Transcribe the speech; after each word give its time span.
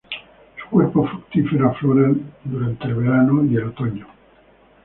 Su 0.63 0.67
cuerpo 0.71 1.07
fructífero 1.07 1.69
aflora 1.69 2.07
en 2.07 2.25
durante 2.43 2.87
el 2.87 2.95
verano 2.95 3.45
y 3.45 3.55
el 3.57 3.65
otoño. 3.65 4.07